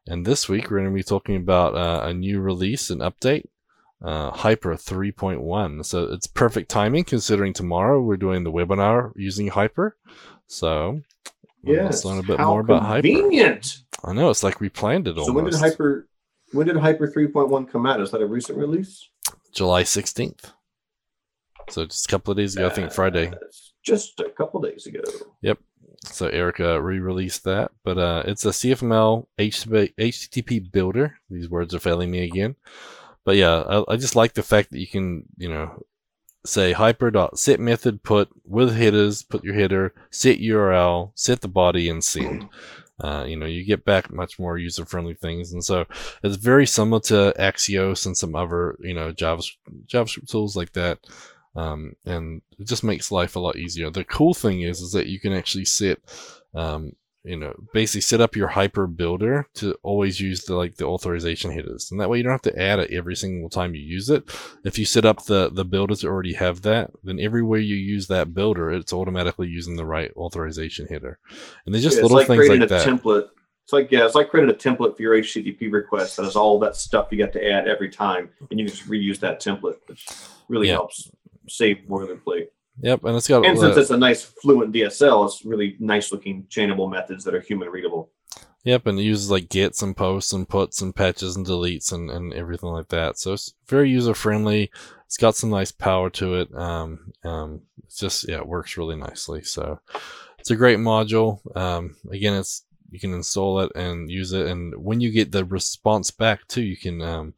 [0.06, 3.44] and this week we're going to be talking about uh, a new release and update.
[4.02, 5.82] Uh, Hyper 3.1.
[5.86, 9.96] So it's perfect timing considering tomorrow we're doing the webinar using Hyper.
[10.46, 11.00] So
[11.66, 13.78] yeah, let's learn a bit more about convenient.
[13.94, 14.10] Hyper.
[14.10, 15.12] I know it's like we planned it.
[15.18, 15.26] Almost.
[15.26, 16.08] So when did Hyper?
[16.52, 18.00] When did Hyper 3.1 come out?
[18.00, 19.08] Is that a recent release?
[19.52, 20.52] July 16th.
[21.70, 23.32] So just a couple of days ago, I think Friday.
[23.82, 25.00] Just a couple days ago.
[25.42, 25.58] Yep.
[26.04, 31.18] So Erica re-released that, but uh, it's a CFML HTTP builder.
[31.30, 32.56] These words are failing me again,
[33.24, 35.82] but yeah, I, I just like the fact that you can, you know,
[36.44, 41.48] say hyper dot set method put with headers, put your header, set URL, set the
[41.48, 42.48] body, and send.
[43.02, 45.84] Uh, you know, you get back much more user-friendly things, and so
[46.22, 51.00] it's very similar to Axios and some other, you know, JavaScript, JavaScript tools like that.
[51.56, 53.90] Um, and it just makes life a lot easier.
[53.90, 55.98] The cool thing is, is that you can actually set,
[56.54, 56.92] um,
[57.24, 61.50] you know, basically set up your hyper builder to always use the like the authorization
[61.50, 64.10] headers, and that way you don't have to add it every single time you use
[64.10, 64.24] it.
[64.64, 68.06] If you set up the the builders that already have that, then everywhere you use
[68.08, 71.18] that builder, it's automatically using the right authorization header.
[71.64, 72.86] And there's just Yeah, little like things like a that.
[72.86, 73.28] template.
[73.64, 76.58] It's like yeah, it's like creating a template for your HTTP request that has all
[76.60, 80.06] that stuff you got to add every time, and you just reuse that template, which
[80.48, 80.74] really Yeah.
[80.74, 81.10] helps
[81.48, 82.48] save more than boilerplate.
[82.80, 86.44] Yep, and it's got And since it's a nice fluent DSL, it's really nice looking
[86.44, 88.10] chainable methods that are human readable.
[88.64, 92.10] Yep, and it uses like gets and posts and puts and patches and deletes and,
[92.10, 93.18] and everything like that.
[93.18, 94.70] So it's very user friendly.
[95.06, 96.54] It's got some nice power to it.
[96.54, 99.44] Um, um, it's just yeah, it works really nicely.
[99.44, 99.80] So
[100.38, 101.40] it's a great module.
[101.56, 105.44] Um, again, it's you can install it and use it, and when you get the
[105.44, 107.34] response back too, you can um,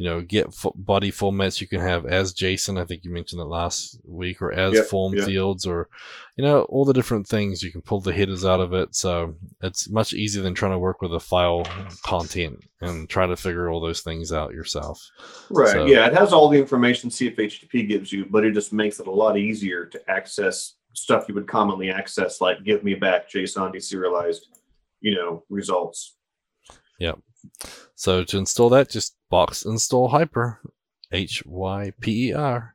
[0.00, 2.80] you know get f- body formats you can have as JSON.
[2.80, 5.26] I think you mentioned that last week, or as Yep, form yep.
[5.26, 5.90] fields, or
[6.36, 8.94] you know all the different things you can pull the headers out of it.
[8.96, 11.66] So it's much easier than trying to work with a file
[12.02, 14.98] content and try to figure all those things out yourself.
[15.50, 15.72] Right.
[15.72, 19.06] So- Yeah, it has all the information CFHTTP gives you, but it just makes it
[19.06, 23.74] a lot easier to access stuff you would commonly access, like give me back JSON
[23.74, 24.46] deserialized,
[25.02, 26.16] you know, results.
[27.94, 30.60] So to install that, just box install hyper,
[31.12, 32.74] H Y P E R.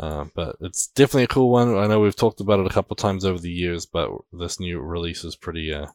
[0.00, 1.76] Uh, but it's definitely a cool one.
[1.76, 4.80] I know we've talked about it a couple times over the years, but this new
[4.80, 5.86] release is pretty, uh,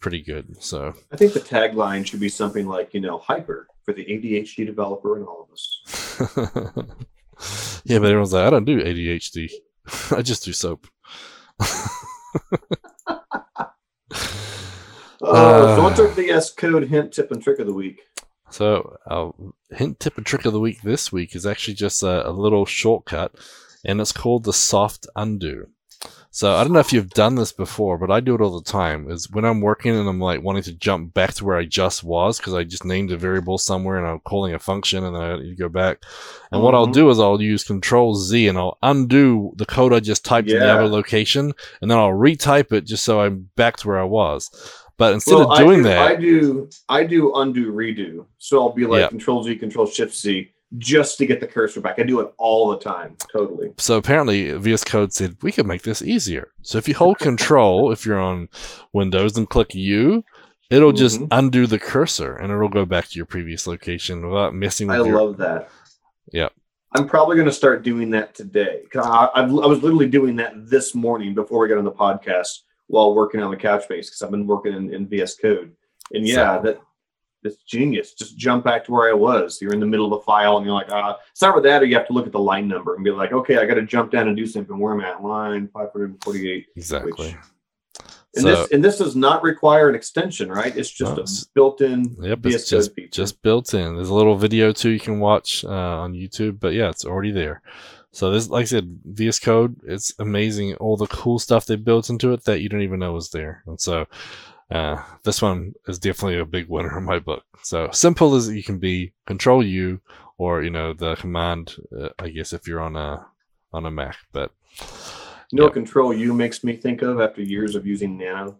[0.00, 0.62] pretty good.
[0.62, 4.66] So I think the tagline should be something like, you know, hyper for the ADHD
[4.66, 5.80] developer and all of us.
[7.84, 9.50] yeah, but everyone's like, I don't do ADHD.
[10.10, 10.86] I just do soap.
[15.24, 18.02] Uh, so what's our VS Code hint, tip, and trick of the week?
[18.50, 19.34] So, our
[19.70, 22.66] hint, tip, and trick of the week this week is actually just a, a little
[22.66, 23.34] shortcut,
[23.84, 25.68] and it's called the soft undo.
[26.36, 28.68] So, I don't know if you've done this before, but I do it all the
[28.68, 29.08] time.
[29.08, 32.02] Is when I'm working and I'm like wanting to jump back to where I just
[32.02, 35.22] was because I just named a variable somewhere and I'm calling a function and then
[35.22, 36.02] I need to go back.
[36.50, 36.92] And what I'll Mhm.
[36.92, 40.58] do is I'll use Control Z and I'll undo the code I just typed in
[40.58, 44.04] the other location, and then I'll retype it just so I'm back to where I
[44.04, 44.50] was.
[44.96, 48.26] But instead Well, of doing I do, that, I do I do undo redo.
[48.38, 49.08] So I'll be like Yeah.
[49.08, 51.98] Control Z, Control Shift Z, just to get the cursor back.
[51.98, 53.16] I do it all the time.
[53.32, 53.72] Totally.
[53.78, 56.52] so apparently VS Code said we could make this easier.
[56.62, 58.48] So if you hold Control, if you're on
[58.92, 60.24] Windows and click U,
[60.70, 61.28] it'll just Mhm.
[61.30, 65.04] undo the cursor and it'll go back to your previous location without messing with I
[65.04, 65.20] your.
[65.22, 65.68] love that.
[66.32, 66.48] Yeah.
[66.96, 68.82] I'm probably going to start doing that today.
[68.92, 71.92] 'Cause I, I, I was literally doing that this morning before we got on the
[71.92, 75.72] podcast while working on the Couchbase because I've been working in, in VS Code.
[76.12, 76.80] And yeah, So- that
[77.44, 78.14] that's genius.
[78.14, 79.60] Just jump back to where I was.
[79.62, 81.84] You're in the middle of a file and you're like, ah, start with that, or
[81.84, 83.82] you have to look at the line number and be like, okay, I got to
[83.82, 84.76] jump down and do something.
[84.78, 85.22] Where am I at?
[85.22, 86.66] Line 548.
[86.74, 87.36] exactly.
[88.36, 90.76] And So- this and this does not require an extension, right?
[90.76, 93.08] It's just No, a built-in Yep, VS it's just feature.
[93.12, 93.94] just built in.
[93.94, 97.30] There's a little video too you can watch uh, on YouTube, but yeah, it's already
[97.30, 97.62] there.
[98.10, 100.74] So this, like I said, VS Code, it's amazing.
[100.76, 103.62] All the cool stuff they built into it that you don't even know was there.
[103.66, 104.06] And so
[104.74, 107.44] uh, this one is definitely a big winner in my book.
[107.62, 109.12] So simple as you can be.
[109.26, 110.00] Control U,
[110.38, 111.76] or you know the command.
[111.98, 113.24] Uh, I guess if you're on a
[113.72, 114.50] on a Mac, but
[115.50, 115.72] You know Yeah.
[115.72, 118.58] Control U makes me think of after years of using Nano?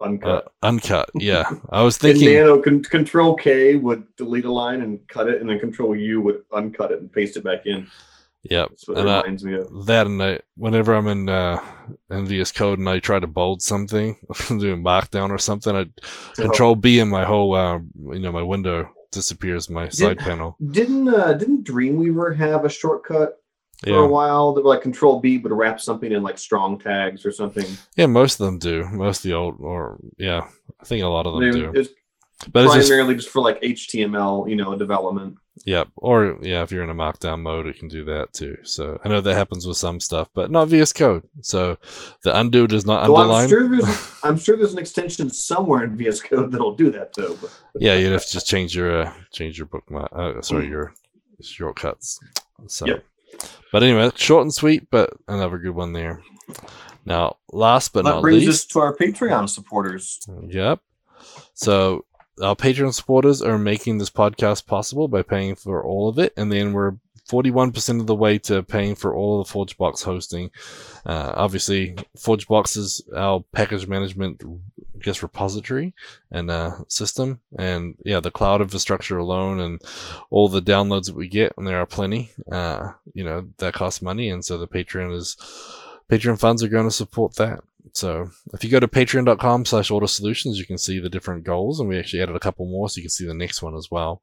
[0.00, 0.52] uh, Uncut.
[0.62, 1.10] uncut.
[1.14, 2.34] Yeah, I was In thinking.
[2.34, 6.22] Nano, con- Control K would delete a line and cut it, and then Control U
[6.22, 7.86] would uncut it and paste it back in.
[8.44, 8.68] Yep.
[8.70, 9.86] That's what it And I, me of.
[9.86, 11.60] that and I, whenever I'm in uh,
[12.54, 14.16] Code and I try to bold something,
[14.48, 15.86] doing markdown or something, I
[16.34, 17.78] Control B and my whole uh,
[18.12, 20.56] you know my window disappears, my side panel.
[20.70, 23.36] Didn't uh, didn't Dreamweaver have a shortcut
[23.84, 27.32] for a while that like Control B would wrap something in like strong tags or
[27.32, 27.66] something?
[27.96, 28.84] yeah, most of them do.
[28.90, 30.48] Most of the old, or yeah,
[30.80, 31.72] I think a lot of them They- do.
[31.74, 31.90] It's
[32.52, 35.36] But it's just primarily just for like HTML, you know, development.
[35.64, 38.56] Yeah, or yeah, if you're in a markdown mode, it can do that too.
[38.62, 41.22] So I know that happens with some stuff, but not VS Code.
[41.42, 41.76] So
[42.22, 43.48] the undo does not So I'm underline.
[43.48, 43.80] sure
[44.24, 47.36] I'm sure there's an extension somewhere in VS Code that'll do that though.
[47.40, 50.08] But Yeah, you'd have to just change your uh, change your bookmark.
[50.12, 50.70] Uh, sorry, Mm.
[50.70, 50.94] your
[51.42, 52.18] shortcuts.
[52.66, 53.04] So, yep.
[53.72, 56.22] but anyway, short and sweet, but another good one there.
[57.06, 60.20] Now, last but that not brings us to our Patreon supporters.
[60.48, 60.80] Yep.
[61.54, 62.04] So
[62.40, 66.50] our Patreon supporters are making this podcast possible by paying for all of it, and
[66.50, 66.96] then we're
[67.30, 70.50] 41% of the way to paying for all of the ForgeBox hosting.
[71.06, 75.94] Uh, obviously, ForgeBox is our package management, I guess, repository
[76.32, 77.40] and uh, system.
[77.56, 79.80] And yeah, the cloud infrastructure alone and
[80.30, 84.02] all the downloads that we get, and there are plenty, uh, you know, that costs
[84.02, 84.28] money.
[84.28, 85.36] And so the Patreon is,
[86.10, 87.60] Patreon funds are going to support that.
[87.92, 91.80] So if you go to patreon.com slash ortus solutions, you can see the different goals.
[91.80, 93.88] And we actually added a couple more so you can see the next one as
[93.90, 94.22] well.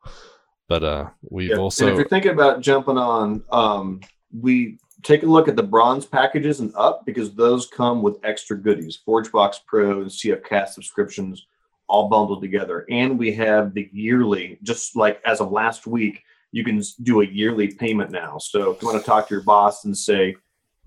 [0.67, 1.57] But uh, we've yeah.
[1.57, 1.85] also.
[1.85, 4.01] And if you're thinking about jumping on, um,
[4.37, 8.57] we take a look at the bronze packages and up because those come with extra
[8.57, 11.45] goodies ForgeBox Pro and CFCast subscriptions
[11.87, 12.85] all bundled together.
[12.89, 17.25] And we have the yearly, just like as of last week, you can do a
[17.25, 18.37] yearly payment now.
[18.37, 20.35] So if you want to talk to your boss and say,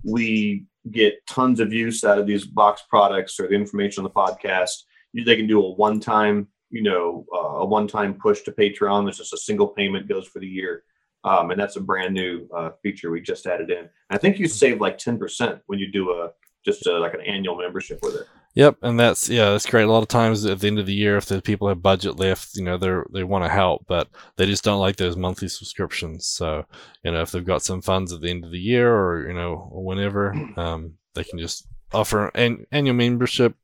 [0.04, 4.10] we get tons of use out of these box products or the information on the
[4.10, 9.04] podcast, they can do a one time you know, uh, a one-time push to Patreon.
[9.04, 10.84] There's just a single payment goes for the year.
[11.24, 13.88] Um, and that's a brand new uh, feature we just added in.
[14.08, 16.30] I think you save like 10% when you do a
[16.64, 18.26] just a, like an annual membership with it.
[18.54, 19.84] Yep, and that's yeah, that's great.
[19.84, 22.18] A lot of times at the end of the year, if the people have budget
[22.18, 25.46] left, you know, they they want to help, but they just don't like those monthly
[25.48, 26.26] subscriptions.
[26.26, 26.64] So,
[27.04, 29.34] you know, if they've got some funds at the end of the year or you
[29.34, 33.54] know or whenever, um, they can just offer an annual membership,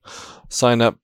[0.48, 0.98] sign up,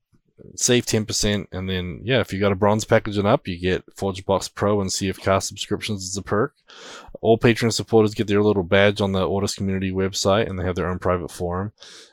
[0.55, 1.47] save 10%.
[1.51, 4.81] And then, yeah, if you got a bronze package and up, you get ForgeBox Pro
[4.81, 6.53] and CFcast subscriptions as a perk.
[7.23, 10.75] All Patreon supporters get their little badge on the Ortus community website and they have
[10.75, 11.71] their own private forum.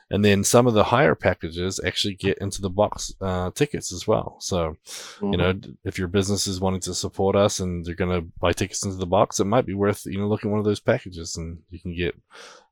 [0.09, 4.07] And then some of the higher packages actually get into the box uh, tickets as
[4.07, 4.37] well.
[4.39, 5.31] So, mm-hmm.
[5.33, 8.53] you know, if your business is wanting to support us and they're going to buy
[8.53, 10.79] tickets into the box, it might be worth, you know, looking at one of those
[10.79, 12.15] packages and you can get,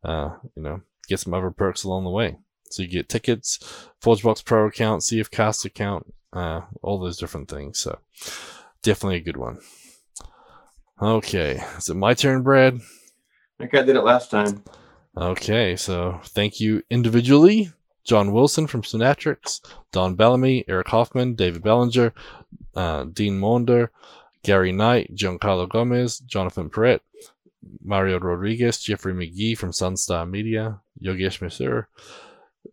[0.06, 0.80] uh, you know,
[1.10, 2.38] get some other perks along the way.
[2.70, 3.60] So you get tickets,
[4.02, 7.80] ForgeBox Pro account, CFcast account, uh, all those different things.
[7.80, 8.00] So
[8.82, 9.60] definitely a good one.
[11.02, 12.76] Okay, is it my turn, Brad?
[12.76, 12.80] I
[13.58, 14.64] think I did it last time.
[15.16, 17.72] Okay, so thank you individually.
[18.04, 22.14] John Wilson from Synaptrix, Don Bellamy, Eric Hoffman, David Bellinger,
[22.76, 23.89] uh, Dean Maunder,
[24.43, 27.02] Gary Knight, Giancarlo Gomez, Jonathan Perret,
[27.84, 31.86] Mario Rodriguez, Jeffrey McGee from Sunstar Media, Yogesh Misur,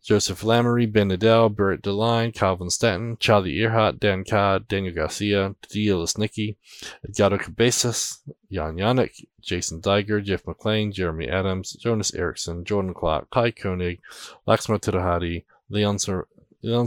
[0.03, 5.95] Joseph Lamoree, Ben Nadel, Barrett DeLine, Calvin Stanton, Charlie Arehart, Dan Carr, Daniel Garcia, Dia
[5.95, 6.57] Lesnicki,
[7.05, 8.18] Edgardo Cabezas,
[8.51, 14.01] Jan Yannick, Jason Diger, Jeff McLean, Jeremy Adams, Jonas Erickson, Jordan Clark, Kai Koenig,
[14.47, 16.26] Laxmo Tirahadi, Leon, Sir,
[16.62, 16.87] Leon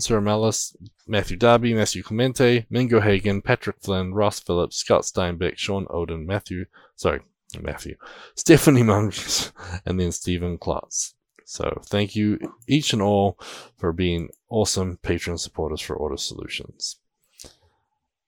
[1.07, 6.65] Matthew Darby, Matthew Clemente, Mingo Hagen, Patrick Flynn, Ross Phillips, Scott Steinbeck, Sean Odin, Matthew,
[6.95, 7.21] sorry,
[7.59, 7.95] Matthew,
[8.35, 9.51] Stephanie Mungus,
[9.85, 11.15] and then Stephen Klotz.
[11.49, 12.37] So thank you
[12.67, 13.39] each and all
[13.75, 16.97] for being awesome patron supporters for Ortus Solutions.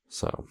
[0.10, 0.46] So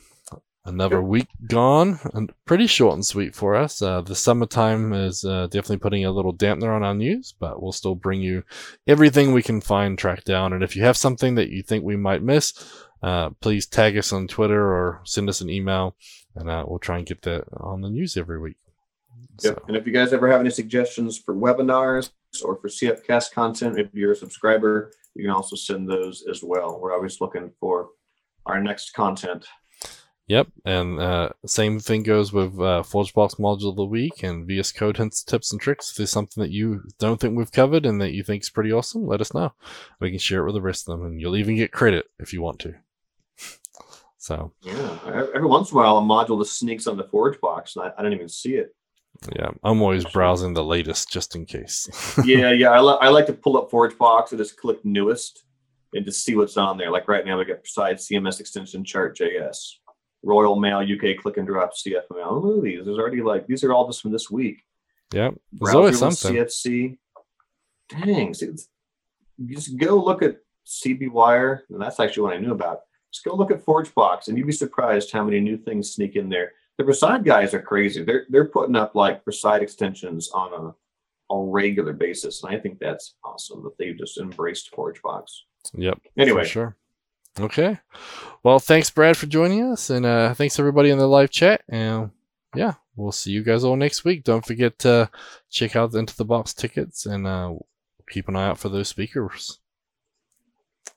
[0.64, 3.82] another week gone and pretty short and sweet for us.
[3.82, 7.72] Uh, the summertime is uh, definitely putting a little dampener on our news, but we'll
[7.72, 8.44] still bring you
[8.86, 10.52] everything we can find track down.
[10.52, 12.54] And if you have something that you think we might miss,
[13.02, 15.96] uh, please tag us on Twitter or send us an email,
[16.36, 18.58] and uh, we'll try and get that on the news every week.
[19.42, 19.54] Yep.
[19.54, 19.64] So.
[19.66, 22.10] And if you guys ever have any suggestions for webinars
[22.44, 26.78] or for CFcast content, if you're a subscriber, you can also send those as well.
[26.80, 27.90] We're always looking for
[28.46, 29.46] our next content.
[30.30, 34.70] Yep, and uh, same thing goes with uh, ForgeBox Module of the Week and VS
[34.70, 35.90] Code hints, tips, and tricks.
[35.90, 38.70] If there's something that you don't think we've covered and that you think is pretty
[38.70, 39.52] awesome, let us know.
[39.98, 42.32] We can share it with the rest of them, and you'll even get credit if
[42.32, 42.74] you want to.
[44.18, 44.98] so yeah,
[45.34, 48.02] every once in a while, a module just sneaks on the ForgeBox, and I, I
[48.04, 48.72] don't even see it.
[49.36, 51.88] Yeah, I'm always browsing the latest just in case.
[52.24, 52.70] yeah, yeah.
[52.70, 55.44] I, li- I like to pull up ForgeBox and just click newest
[55.92, 56.90] and just see what's on there.
[56.90, 59.56] Like right now, we got Preside CMS extension chart JS,
[60.22, 62.42] Royal Mail UK click and drop CFML.
[62.42, 62.84] Look at these.
[62.84, 64.62] There's already like these are all just from this week.
[65.12, 66.34] Yeah, there's always something.
[66.34, 66.96] CFC.
[67.88, 68.52] Dang, see,
[69.46, 72.80] just go look at CB Wire, and that's actually what I knew about.
[73.12, 76.28] Just go look at ForgeBox, and you'd be surprised how many new things sneak in
[76.28, 78.02] there the Preside guys are crazy.
[78.02, 80.74] They're they're putting up like Preside extensions on a
[81.32, 85.24] a regular basis, and I think that's awesome that they've just embraced ForgeBox.
[85.74, 86.00] Yep.
[86.16, 86.74] Anyway, sure.
[87.38, 87.78] Okay.
[88.42, 91.62] Well, thanks, Brad, for joining us, and uh, thanks everybody in the live chat.
[91.68, 92.10] And
[92.56, 94.24] yeah, we'll see you guys all next week.
[94.24, 95.10] Don't forget to
[95.50, 97.54] check out the Into the Box tickets and uh,
[98.08, 99.60] keep an eye out for those speakers.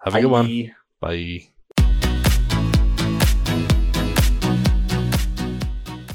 [0.04, 0.22] Have a Bye.
[0.22, 0.76] good one.
[1.00, 1.53] Bye.